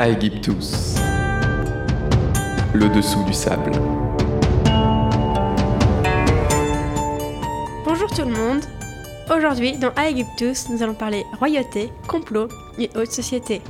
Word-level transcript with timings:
Aegyptus, 0.00 0.96
le 2.74 2.88
dessous 2.88 3.22
du 3.22 3.32
sable. 3.32 3.70
Bonjour 7.84 8.10
tout 8.10 8.22
le 8.22 8.32
monde. 8.36 8.64
Aujourd'hui, 9.32 9.78
dans 9.78 9.92
Aegyptus, 9.94 10.68
nous 10.68 10.82
allons 10.82 10.94
parler 10.94 11.24
royauté, 11.38 11.90
complot 12.08 12.48
et 12.76 12.90
haute 12.96 13.12
société. 13.12 13.62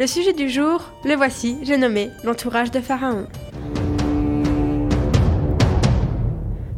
Le 0.00 0.08
sujet 0.08 0.32
du 0.32 0.50
jour, 0.50 0.90
le 1.04 1.14
voici, 1.14 1.56
j'ai 1.62 1.76
nommé 1.76 2.10
l'entourage 2.24 2.72
de 2.72 2.80
Pharaon. 2.80 3.28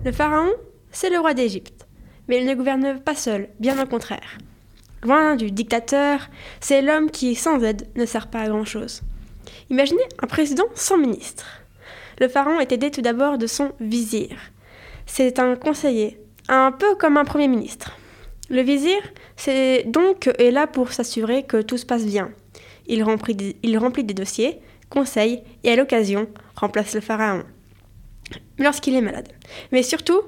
Le 0.04 0.12
Pharaon, 0.12 0.52
c'est 0.90 1.08
le 1.08 1.18
roi 1.18 1.32
d'Égypte, 1.32 1.86
mais 2.28 2.40
il 2.40 2.46
ne 2.46 2.54
gouverne 2.54 3.00
pas 3.00 3.14
seul, 3.14 3.48
bien 3.58 3.82
au 3.82 3.86
contraire. 3.86 4.36
Loin 5.02 5.34
du 5.34 5.50
dictateur, 5.50 6.28
c'est 6.60 6.80
l'homme 6.80 7.10
qui, 7.10 7.34
sans 7.34 7.60
aide, 7.62 7.88
ne 7.96 8.06
sert 8.06 8.28
pas 8.28 8.42
à 8.42 8.48
grand-chose. 8.48 9.02
Imaginez 9.68 10.02
un 10.22 10.26
président 10.26 10.66
sans 10.74 10.96
ministre. 10.96 11.46
Le 12.20 12.28
pharaon 12.28 12.60
est 12.60 12.70
aidé 12.70 12.90
tout 12.90 13.02
d'abord 13.02 13.38
de 13.38 13.46
son 13.46 13.72
vizir. 13.80 14.36
C'est 15.06 15.40
un 15.40 15.56
conseiller, 15.56 16.20
un 16.48 16.70
peu 16.70 16.94
comme 16.94 17.16
un 17.16 17.24
premier 17.24 17.48
ministre. 17.48 17.96
Le 18.48 18.62
vizir, 18.62 18.98
c'est 19.36 19.84
donc 19.86 20.30
est 20.38 20.50
là 20.50 20.66
pour 20.66 20.92
s'assurer 20.92 21.42
que 21.42 21.62
tout 21.62 21.78
se 21.78 21.86
passe 21.86 22.04
bien. 22.04 22.30
Il 22.86 23.02
remplit, 23.02 23.56
il 23.62 23.78
remplit 23.78 24.04
des 24.04 24.14
dossiers, 24.14 24.60
conseille 24.88 25.42
et 25.64 25.72
à 25.72 25.76
l'occasion 25.76 26.28
remplace 26.54 26.94
le 26.94 27.00
pharaon 27.00 27.42
lorsqu'il 28.58 28.94
est 28.94 29.00
malade. 29.00 29.28
Mais 29.72 29.82
surtout, 29.82 30.20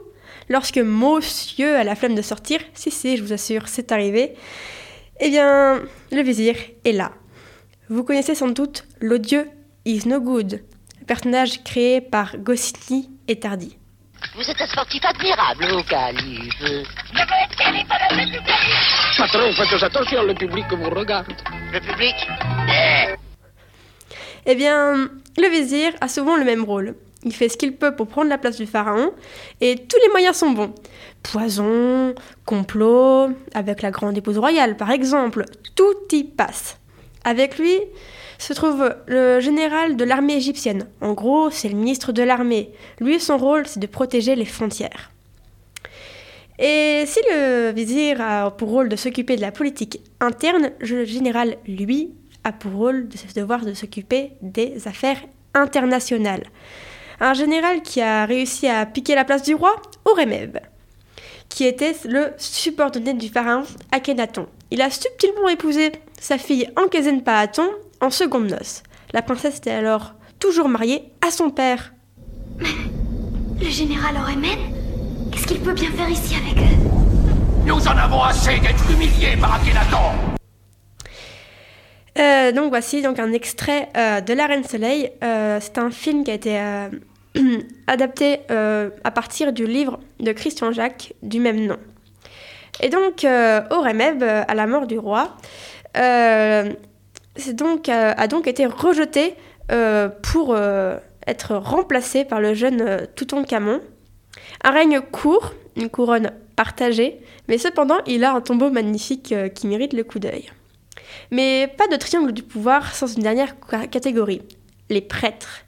lorsque 0.49 0.79
Monsieur 0.79 1.77
a 1.77 1.85
la 1.85 1.95
flemme 1.95 2.15
de 2.15 2.23
sortir, 2.23 2.61
si 2.75 2.91
si, 2.91 3.17
je 3.17 3.23
vous 3.23 3.33
assure, 3.33 3.69
c'est 3.69 3.93
arrivé, 3.93 4.35
eh 5.21 5.31
bien, 5.31 5.83
le 6.13 6.23
vizir 6.23 6.57
est 6.85 6.93
là. 6.93 7.13
Vous 7.89 8.05
connaissez 8.05 8.35
sans 8.35 8.49
doute 8.49 8.85
l'odieux 9.01 9.49
Is 9.85 10.09
No 10.09 10.21
Good, 10.21 10.63
personnage 11.07 11.63
créé 11.63 12.01
par 12.01 12.37
Goscinny 12.39 13.11
et 13.29 13.39
Tardy. 13.39 13.77
Vous 14.35 14.51
êtes 14.51 14.61
un 14.61 14.67
sportif 14.67 15.05
admirable, 15.05 15.67
au 15.73 15.83
calife. 15.83 16.89
Patron, 19.19 19.53
faites 19.53 19.83
attention, 19.83 20.23
le 20.23 20.35
public 20.35 20.65
vous 20.73 20.91
regarde. 20.91 21.33
Le 21.73 21.81
public 21.81 22.15
Eh 24.47 24.55
bien, 24.55 25.11
le 25.37 25.49
vizir 25.51 25.93
a 26.01 26.09
souvent 26.09 26.37
le 26.37 26.45
même 26.45 26.65
rôle. 26.65 26.97
Il 27.25 27.33
fait 27.35 27.49
ce 27.49 27.57
qu'il 27.57 27.75
peut 27.75 27.97
pour 27.97 28.07
prendre 28.07 28.29
la 28.29 28.39
place 28.39 28.57
du 28.57 28.67
pharaon 28.67 29.13
et 29.61 29.77
tous 29.77 29.97
les 30.03 30.11
moyens 30.11 30.37
sont 30.37 30.51
bons. 30.51 30.75
Poison, 31.23 32.15
complot, 32.45 33.31
avec 33.55 33.81
la 33.83 33.91
grande 33.91 34.17
épouse 34.17 34.39
royale 34.39 34.77
par 34.77 34.91
exemple, 34.91 35.45
tout 35.75 35.97
y 36.13 36.25
passe. 36.25 36.79
Avec 37.25 37.59
lui 37.59 37.79
se 38.39 38.53
trouve 38.53 38.95
le 39.07 39.41
général 39.41 39.97
de 39.97 40.05
l'armée 40.05 40.37
égyptienne. 40.37 40.87
En 41.01 41.15
gros, 41.15 41.51
c'est 41.51 41.69
le 41.69 41.77
ministre 41.77 42.13
de 42.13 42.23
l'armée. 42.23 42.71
Lui, 43.01 43.19
son 43.19 43.39
rôle, 43.39 43.67
c'est 43.67 43.81
de 43.81 43.87
protéger 43.87 44.35
les 44.35 44.45
frontières. 44.45 45.11
Et 46.59 47.05
si 47.07 47.21
le 47.31 47.73
vizir 47.73 48.21
a 48.21 48.51
pour 48.51 48.69
rôle 48.69 48.89
de 48.89 48.97
s'occuper 48.97 49.37
de 49.37 49.41
la 49.41 49.51
politique 49.51 50.01
interne, 50.21 50.71
le 50.81 51.05
général, 51.05 51.57
lui, 51.67 52.13
a 52.45 52.53
pour 52.53 52.73
rôle 52.73 53.09
de 53.09 53.17
devoir 53.35 53.65
de 53.65 53.75
s'occuper 53.75 54.33
des 54.43 54.87
affaires 54.87 55.21
internationales. 55.55 56.45
Un 57.21 57.35
général 57.35 57.83
qui 57.83 58.01
a 58.01 58.27
réussi 58.27 58.69
à 58.69 58.85
piquer 58.87 59.15
la 59.15 59.25
place 59.25 59.43
du 59.43 59.55
roi, 59.55 59.75
Oremeb, 60.05 60.59
qui 61.49 61.65
était 61.65 61.97
le 62.05 62.33
subordonné 62.37 63.15
du 63.15 63.29
pharaon 63.29 63.65
Akhenaton. 63.93 64.47
Il 64.71 64.83
a 64.83 64.91
subtilement 64.91 65.49
épousé 65.49 65.93
sa 66.21 66.39
fille 66.39 66.69
Ankezenpaaton 66.77 67.69
en 68.01 68.11
seconde 68.11 68.51
noces. 68.51 68.83
La 69.13 69.23
princesse 69.23 69.59
était 69.59 69.71
alors 69.71 70.15
toujours 70.41 70.69
mariée 70.69 71.13
à 71.27 71.31
son 71.31 71.51
père. 71.51 71.93
Le 72.59 73.69
général 73.69 74.17
Oremen 74.17 74.59
Qu'est-ce 75.31 75.47
qu'il 75.47 75.61
peut 75.61 75.73
bien 75.73 75.91
faire 75.91 76.09
ici 76.09 76.35
avec 76.35 76.59
eux? 76.59 76.77
Nous 77.67 77.89
en 77.89 77.97
avons 77.97 78.23
assez 78.23 78.59
d'être 78.61 78.91
humiliés 78.91 79.37
par 79.41 79.55
Akhenaton. 79.55 80.34
Euh, 82.17 82.53
donc 82.53 82.69
voici 82.69 83.03
donc 83.03 83.19
un 83.19 83.33
extrait 83.33 83.89
euh, 83.97 84.21
de 84.21 84.33
La 84.33 84.47
Reine 84.47 84.65
Soleil. 84.65 85.11
Euh, 85.23 85.59
c'est 85.61 85.79
un 85.79 85.91
film 85.91 86.25
qui 86.25 86.31
a 86.31 86.35
été 86.35 86.61
adapté 87.87 88.41
à 88.49 89.11
partir 89.11 89.53
du 89.53 89.67
livre 89.67 89.99
de 90.21 90.33
Christian 90.33 90.73
Jacques 90.73 91.13
du 91.23 91.41
même 91.41 91.67
nom. 91.67 91.79
Et 92.81 92.89
donc 92.89 93.25
euh, 93.25 93.61
à 93.71 94.55
la 94.55 94.67
mort 94.67 94.87
du 94.87 94.99
roi, 94.99 95.37
c'est 95.95 97.55
donc, 97.55 97.89
a 97.89 98.27
donc 98.29 98.47
été 98.47 98.67
rejeté 98.67 99.35
pour 100.23 100.57
être 101.27 101.57
remplacé 101.57 102.25
par 102.25 102.41
le 102.41 102.55
jeune 102.55 103.07
Toutankhamon. 103.17 103.81
Un 104.63 104.71
règne 104.71 105.01
court, 105.01 105.53
une 105.77 105.89
couronne 105.89 106.33
partagée, 106.57 107.21
mais 107.49 107.59
cependant 107.59 107.99
il 108.07 108.25
a 108.25 108.33
un 108.35 108.41
tombeau 108.41 108.71
magnifique 108.71 109.35
qui 109.55 109.67
mérite 109.67 109.93
le 109.93 110.05
coup 110.05 110.19
d'œil. 110.19 110.51
Mais 111.31 111.73
pas 111.79 111.89
de 111.89 111.97
triangle 111.97 112.33
du 112.33 112.43
pouvoir 112.43 112.95
sans 112.95 113.15
une 113.15 113.23
dernière 113.23 113.55
ca- 113.71 113.87
catégorie, 113.87 114.43
les 114.91 115.01
prêtres. 115.01 115.63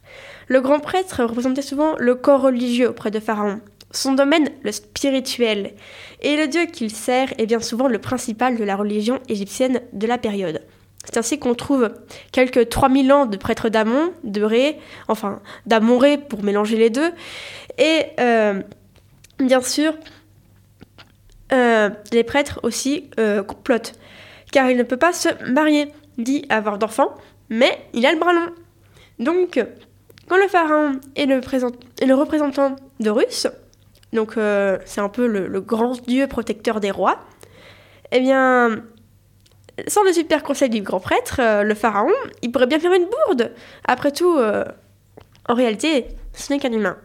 Le 0.48 0.60
grand 0.60 0.78
prêtre 0.80 1.24
représentait 1.24 1.62
souvent 1.62 1.94
le 1.98 2.14
corps 2.14 2.42
religieux 2.42 2.88
auprès 2.90 3.10
de 3.10 3.18
Pharaon, 3.20 3.60
son 3.90 4.12
domaine 4.12 4.48
le 4.62 4.72
spirituel, 4.72 5.74
et 6.22 6.36
le 6.36 6.46
dieu 6.46 6.66
qu'il 6.66 6.90
sert 6.90 7.32
est 7.38 7.46
bien 7.46 7.60
souvent 7.60 7.88
le 7.88 7.98
principal 7.98 8.56
de 8.56 8.64
la 8.64 8.76
religion 8.76 9.18
égyptienne 9.28 9.80
de 9.92 10.06
la 10.06 10.18
période. 10.18 10.62
C'est 11.04 11.18
ainsi 11.18 11.38
qu'on 11.38 11.54
trouve 11.54 11.90
quelques 12.32 12.68
3000 12.68 13.12
ans 13.12 13.26
de 13.26 13.36
prêtres 13.36 13.68
d'Amon, 13.68 14.12
de 14.24 14.42
Ré, 14.42 14.76
enfin 15.08 15.40
d'Amon-Ré 15.66 16.18
pour 16.18 16.42
mélanger 16.42 16.76
les 16.76 16.90
deux, 16.90 17.10
et 17.78 18.06
euh, 18.20 18.60
bien 19.38 19.60
sûr, 19.60 19.94
euh, 21.52 21.90
les 22.12 22.24
prêtres 22.24 22.60
aussi 22.64 23.08
euh, 23.20 23.42
complotent, 23.42 23.92
car 24.52 24.70
il 24.70 24.76
ne 24.76 24.82
peut 24.82 24.96
pas 24.96 25.12
se 25.12 25.28
marier, 25.50 25.92
dit 26.18 26.44
avoir 26.48 26.78
d'enfants, 26.78 27.14
mais 27.48 27.78
il 27.92 28.06
a 28.06 28.12
le 28.12 28.18
bras 28.18 28.32
long. 28.32 28.48
Donc, 29.18 29.62
quand 30.28 30.36
le 30.36 30.48
pharaon 30.48 31.00
est 31.14 31.26
le, 31.26 32.14
représentant 32.14 32.76
d'Horus, 33.00 33.46
donc 34.12 34.36
euh, 34.36 34.78
c'est 34.84 35.00
un 35.00 35.08
peu 35.08 35.26
le, 35.26 35.46
le 35.46 35.60
grand 35.60 35.92
dieu 36.06 36.26
protecteur 36.26 36.80
des 36.80 36.90
rois, 36.90 37.18
eh 38.12 38.20
bien, 38.20 38.82
sans 39.86 40.02
le 40.02 40.12
super 40.12 40.42
conseil 40.42 40.70
du 40.70 40.80
grand 40.80 41.00
prêtre, 41.00 41.40
euh, 41.40 41.62
le 41.62 41.74
pharaon, 41.74 42.12
il 42.42 42.50
pourrait 42.50 42.66
bien 42.66 42.78
faire 42.78 42.92
une 42.92 43.06
bourde. 43.06 43.52
Après 43.86 44.10
tout, 44.10 44.36
euh, 44.36 44.64
en 45.48 45.54
réalité, 45.54 46.06
ce 46.32 46.52
n'est 46.52 46.58
qu'un 46.58 46.72
humain. 46.72 46.96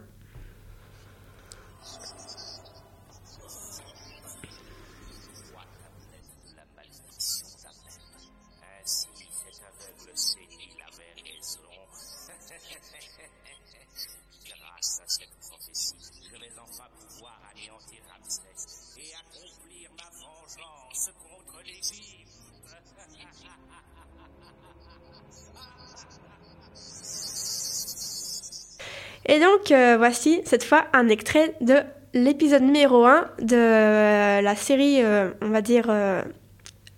Et 29.31 29.39
donc, 29.39 29.71
euh, 29.71 29.95
voici 29.97 30.41
cette 30.43 30.65
fois 30.65 30.87
un 30.91 31.07
extrait 31.07 31.55
de 31.61 31.77
l'épisode 32.13 32.63
numéro 32.63 33.05
1 33.05 33.27
de 33.39 33.55
euh, 33.55 34.41
la 34.41 34.55
série, 34.57 35.01
euh, 35.01 35.31
on 35.41 35.47
va 35.47 35.61
dire, 35.61 35.89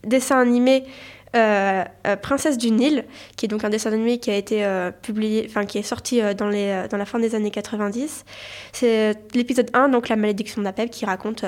dessin 0.03 0.39
animé 0.39 0.83
Princesse 1.31 2.57
du 2.57 2.71
Nil, 2.71 3.05
qui 3.37 3.45
est 3.45 3.49
donc 3.49 3.63
un 3.63 3.69
dessin 3.69 3.91
animé 3.91 4.17
qui 4.17 4.31
a 4.31 4.35
été 4.35 4.67
publié, 5.03 5.45
enfin 5.47 5.65
qui 5.65 5.77
est 5.79 5.83
sorti 5.83 6.21
dans, 6.35 6.47
les, 6.47 6.87
dans 6.89 6.97
la 6.97 7.05
fin 7.05 7.19
des 7.19 7.35
années 7.35 7.51
90. 7.51 8.25
C'est 8.71 9.15
l'épisode 9.35 9.69
1, 9.73 9.89
donc 9.89 10.09
la 10.09 10.15
malédiction 10.15 10.61
d'Apep, 10.61 10.89
qui 10.89 11.05
raconte 11.05 11.45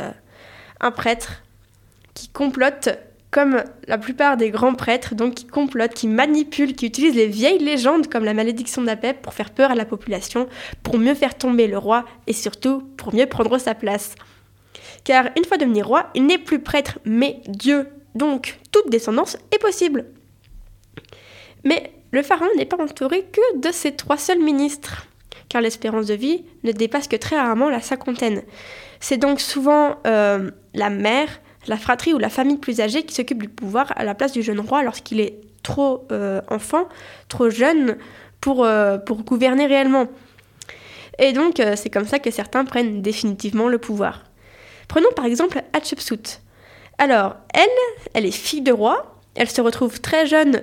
un 0.79 0.91
prêtre 0.91 1.44
qui 2.15 2.29
complote 2.29 2.89
comme 3.29 3.63
la 3.87 3.97
plupart 3.97 4.37
des 4.37 4.49
grands 4.49 4.75
prêtres, 4.75 5.13
donc 5.13 5.35
qui 5.35 5.45
complotent, 5.45 5.93
qui 5.93 6.07
manipulent, 6.07 6.73
qui 6.73 6.85
utilisent 6.85 7.15
les 7.15 7.27
vieilles 7.27 7.59
légendes 7.59 8.07
comme 8.07 8.23
la 8.23 8.33
malédiction 8.33 8.81
d'Apep 8.81 9.21
pour 9.21 9.33
faire 9.33 9.51
peur 9.51 9.71
à 9.71 9.75
la 9.75 9.83
population, 9.83 10.47
pour 10.83 10.97
mieux 10.97 11.13
faire 11.15 11.37
tomber 11.37 11.67
le 11.67 11.77
roi 11.77 12.05
et 12.27 12.33
surtout 12.33 12.81
pour 12.95 13.13
mieux 13.13 13.25
prendre 13.25 13.57
sa 13.57 13.75
place. 13.75 14.15
Car 15.03 15.25
une 15.37 15.43
fois 15.43 15.57
devenu 15.57 15.83
roi, 15.83 16.09
il 16.15 16.25
n'est 16.25 16.37
plus 16.37 16.59
prêtre 16.59 16.99
mais 17.03 17.41
Dieu, 17.47 17.89
donc 18.15 18.57
toute 18.71 18.89
descendance 18.89 19.37
est 19.53 19.59
possible. 19.59 20.05
Mais 21.65 21.91
le 22.11 22.23
pharaon 22.23 22.47
n'est 22.55 22.65
pas 22.65 22.81
entouré 22.81 23.25
que 23.25 23.59
de 23.59 23.71
ses 23.73 23.91
trois 23.91 24.17
seuls 24.17 24.39
ministres, 24.39 25.07
car 25.49 25.61
l'espérance 25.61 26.05
de 26.05 26.13
vie 26.13 26.45
ne 26.63 26.71
dépasse 26.71 27.09
que 27.09 27.17
très 27.17 27.35
rarement 27.35 27.69
la 27.69 27.81
cinquantaine. 27.81 28.43
C'est 29.01 29.17
donc 29.17 29.41
souvent 29.41 29.97
euh, 30.07 30.51
la 30.73 30.89
mère, 30.89 31.41
la 31.67 31.77
fratrie 31.77 32.13
ou 32.13 32.17
la 32.17 32.29
famille 32.29 32.57
plus 32.57 32.81
âgée 32.81 33.03
qui 33.03 33.13
s'occupe 33.13 33.41
du 33.41 33.49
pouvoir 33.49 33.91
à 33.95 34.03
la 34.03 34.15
place 34.15 34.31
du 34.31 34.43
jeune 34.43 34.59
roi 34.59 34.83
lorsqu'il 34.83 35.19
est 35.19 35.39
trop 35.63 36.07
euh, 36.11 36.41
enfants, 36.49 36.87
trop 37.27 37.49
jeunes 37.49 37.97
pour, 38.41 38.63
euh, 38.63 38.97
pour 38.97 39.23
gouverner 39.23 39.65
réellement. 39.65 40.07
Et 41.17 41.33
donc, 41.33 41.59
euh, 41.59 41.73
c'est 41.75 41.89
comme 41.89 42.05
ça 42.05 42.19
que 42.19 42.29
certains 42.29 42.65
prennent 42.65 43.01
définitivement 43.01 43.67
le 43.67 43.77
pouvoir. 43.77 44.23
Prenons 44.87 45.11
par 45.15 45.25
exemple 45.25 45.61
Hatshepsut. 45.73 46.41
Alors, 46.97 47.35
elle, 47.53 47.69
elle 48.13 48.25
est 48.25 48.31
fille 48.31 48.61
de 48.61 48.71
roi, 48.71 49.19
elle 49.33 49.49
se 49.49 49.61
retrouve 49.61 49.99
très 49.99 50.27
jeune, 50.27 50.61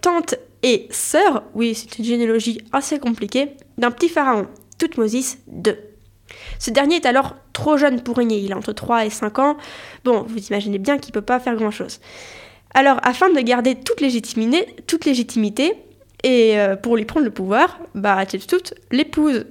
tante 0.00 0.34
et 0.62 0.88
sœur, 0.90 1.44
oui, 1.54 1.74
c'est 1.74 1.98
une 1.98 2.04
généalogie 2.04 2.60
assez 2.72 2.98
compliquée, 2.98 3.52
d'un 3.78 3.92
petit 3.92 4.08
pharaon, 4.08 4.48
Toutmosis 4.78 5.38
II. 5.48 5.74
Ce 6.58 6.70
dernier 6.70 6.96
est 6.96 7.06
alors 7.06 7.36
trop 7.60 7.76
jeune 7.76 8.00
pour 8.00 8.16
régner, 8.16 8.38
il 8.38 8.54
a 8.54 8.56
entre 8.56 8.72
3 8.72 9.04
et 9.04 9.10
5 9.10 9.38
ans. 9.38 9.56
Bon, 10.04 10.24
vous 10.26 10.38
imaginez 10.38 10.78
bien 10.78 10.96
qu'il 10.96 11.12
peut 11.12 11.20
pas 11.20 11.38
faire 11.38 11.56
grand-chose. 11.56 12.00
Alors, 12.72 12.98
afin 13.02 13.28
de 13.30 13.40
garder 13.40 13.74
toute 13.74 14.00
légitimité, 14.00 14.66
toute 14.86 15.04
légitimité 15.04 15.74
et 16.24 16.58
euh, 16.58 16.76
pour 16.76 16.96
lui 16.96 17.04
prendre 17.04 17.26
le 17.26 17.32
pouvoir, 17.32 17.78
bah, 17.94 18.16
Hatshepsut 18.16 18.72
l'épouse. 18.90 19.44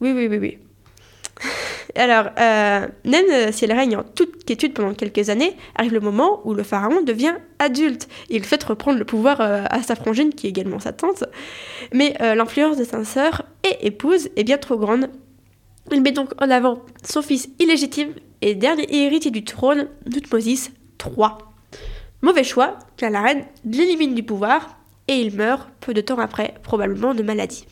Oui, 0.00 0.12
oui, 0.12 0.28
oui, 0.28 0.38
oui. 0.38 0.58
Alors, 1.94 2.30
euh, 2.38 2.86
même 3.04 3.52
si 3.52 3.66
elle 3.66 3.72
règne 3.72 3.96
en 3.96 4.02
toute 4.02 4.46
quiétude 4.46 4.72
pendant 4.72 4.94
quelques 4.94 5.28
années, 5.28 5.54
arrive 5.74 5.92
le 5.92 6.00
moment 6.00 6.40
où 6.44 6.54
le 6.54 6.62
pharaon 6.62 7.02
devient 7.02 7.34
adulte. 7.58 8.08
Il 8.30 8.44
fait 8.44 8.62
reprendre 8.64 8.98
le 8.98 9.04
pouvoir 9.04 9.42
euh, 9.42 9.64
à 9.68 9.82
sa 9.82 9.94
frangine, 9.94 10.32
qui 10.32 10.46
est 10.46 10.50
également 10.50 10.78
sa 10.78 10.92
tante. 10.92 11.24
Mais 11.92 12.14
l'influence 12.20 12.78
de 12.78 12.84
sa 12.84 13.04
sœur 13.04 13.42
et 13.62 13.86
épouse 13.86 14.30
est 14.36 14.44
bien 14.44 14.56
trop 14.56 14.78
grande. 14.78 15.10
Il 15.90 16.02
met 16.02 16.12
donc 16.12 16.30
en 16.40 16.50
avant 16.50 16.82
son 17.02 17.22
fils 17.22 17.48
illégitime 17.58 18.12
et 18.42 18.54
dernier 18.54 18.86
héritier 19.04 19.30
du 19.30 19.44
trône, 19.44 19.88
Thutmosis 20.10 20.70
III. 21.02 21.30
Mauvais 22.20 22.44
choix, 22.44 22.78
car 22.96 23.10
la 23.10 23.22
reine 23.22 23.44
l'élimine 23.64 24.14
du 24.14 24.22
pouvoir 24.22 24.76
et 25.06 25.14
il 25.14 25.34
meurt 25.34 25.68
peu 25.80 25.94
de 25.94 26.00
temps 26.00 26.18
après, 26.18 26.54
probablement 26.62 27.14
de 27.14 27.22
maladie. 27.22 27.64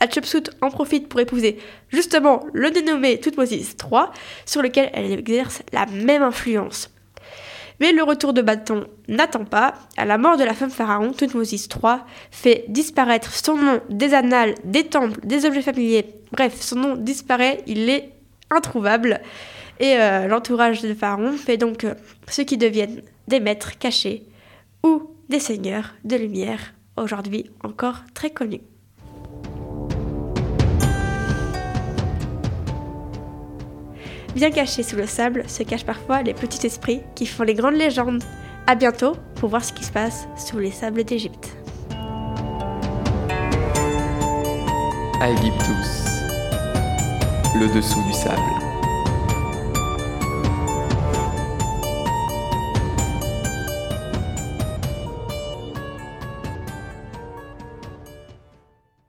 Hatshepsut 0.00 0.50
en 0.60 0.70
profite 0.70 1.08
pour 1.08 1.20
épouser 1.20 1.58
justement 1.88 2.44
le 2.52 2.70
dénommé 2.70 3.18
Thutmosis 3.18 3.76
III, 3.82 4.04
sur 4.44 4.60
lequel 4.60 4.90
elle 4.92 5.10
exerce 5.12 5.62
la 5.72 5.86
même 5.86 6.22
influence. 6.22 6.90
Mais 7.82 7.90
le 7.90 8.04
retour 8.04 8.32
de 8.32 8.42
bâton 8.42 8.86
n'attend 9.08 9.44
pas. 9.44 9.74
À 9.96 10.04
la 10.04 10.16
mort 10.16 10.36
de 10.36 10.44
la 10.44 10.54
femme 10.54 10.70
pharaon, 10.70 11.10
Thutmosis 11.10 11.66
III 11.66 11.96
fait 12.30 12.64
disparaître 12.68 13.32
son 13.34 13.56
nom 13.56 13.80
des 13.90 14.14
annales, 14.14 14.54
des 14.62 14.84
temples, 14.84 15.18
des 15.26 15.46
objets 15.46 15.62
familiers. 15.62 16.06
Bref, 16.30 16.60
son 16.60 16.76
nom 16.76 16.94
disparaît, 16.94 17.64
il 17.66 17.90
est 17.90 18.12
introuvable. 18.50 19.20
Et 19.80 19.96
euh, 19.96 20.28
l'entourage 20.28 20.82
de 20.82 20.94
pharaon 20.94 21.32
fait 21.32 21.56
donc 21.56 21.82
euh, 21.82 21.94
ceux 22.28 22.44
qui 22.44 22.56
deviennent 22.56 23.02
des 23.26 23.40
maîtres 23.40 23.76
cachés 23.76 24.28
ou 24.84 25.10
des 25.28 25.40
seigneurs 25.40 25.96
de 26.04 26.14
lumière, 26.14 26.74
aujourd'hui 26.96 27.50
encore 27.64 28.04
très 28.14 28.30
connus. 28.30 28.60
Bien 34.34 34.50
cachés 34.50 34.82
sous 34.82 34.96
le 34.96 35.06
sable 35.06 35.44
se 35.46 35.62
cachent 35.62 35.84
parfois 35.84 36.22
les 36.22 36.32
petits 36.32 36.66
esprits 36.66 37.02
qui 37.14 37.26
font 37.26 37.42
les 37.42 37.54
grandes 37.54 37.76
légendes. 37.76 38.24
À 38.66 38.74
bientôt 38.74 39.16
pour 39.34 39.50
voir 39.50 39.64
ce 39.64 39.72
qui 39.72 39.84
se 39.84 39.92
passe 39.92 40.26
sous 40.36 40.58
les 40.58 40.70
sables 40.70 41.04
d'Égypte. 41.04 41.56
Le 47.54 47.72
dessous 47.74 48.02
du 48.04 48.12
sable. 48.12 48.61